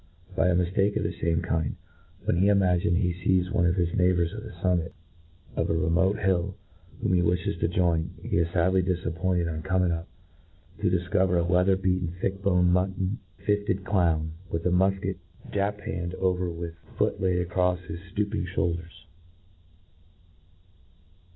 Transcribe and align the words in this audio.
By 0.35 0.47
a 0.47 0.55
miftake 0.55 0.95
of 0.97 1.03
the 1.03 1.11
fame 1.11 1.43
kind, 1.43 1.75
when 2.25 2.37
he 2.37 2.47
imagines 2.47 2.97
he 2.97 3.13
fees 3.23 3.51
one 3.51 3.67
of 3.67 3.75
his 3.75 3.93
neighbours 3.95 4.33
on 4.33 4.39
the 4.43 4.51
fummit 4.53 4.93
of 5.55 5.69
a 5.69 5.75
remote 5.77 6.17
hill 6.17 6.55
whom 6.99 7.13
he 7.13 7.21
wiflies 7.21 7.59
to 7.59 7.67
join, 7.67 8.15
he 8.23 8.35
is 8.37 8.47
fadly 8.47 8.81
difappointed, 8.81 9.47
on 9.47 9.61
coming 9.61 9.91
up, 9.91 10.07
to 10.79 10.89
difcover 10.89 11.39
a 11.39 11.43
wea 11.43 11.65
ther 11.65 11.75
beaten, 11.75 12.15
thick 12.19 12.41
boned, 12.41 12.73
mutton 12.73 13.19
fifted 13.45 13.85
clown, 13.85 14.31
tvith 14.51 14.65
a 14.65 14.71
mulket 14.71 15.17
japanned 15.51 16.15
over 16.15 16.49
with 16.49 16.73
foot 16.97 17.21
laid 17.21 17.47
acrofi 17.47 17.85
his 17.85 17.99
{looping 18.17 18.47
flioulders. 18.47 19.05